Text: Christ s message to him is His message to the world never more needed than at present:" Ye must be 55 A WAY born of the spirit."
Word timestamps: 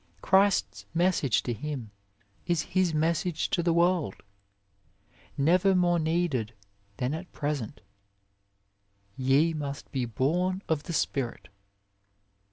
Christ 0.23 0.65
s 0.71 0.85
message 0.95 1.43
to 1.43 1.53
him 1.53 1.91
is 2.47 2.63
His 2.73 2.91
message 2.91 3.51
to 3.51 3.61
the 3.61 3.71
world 3.71 4.23
never 5.37 5.75
more 5.75 5.99
needed 5.99 6.55
than 6.97 7.13
at 7.13 7.31
present:" 7.33 7.81
Ye 9.15 9.53
must 9.53 9.91
be 9.91 10.05
55 10.07 10.19
A 10.19 10.23
WAY 10.23 10.27
born 10.31 10.61
of 10.67 10.83
the 10.85 10.93
spirit." 10.93 11.49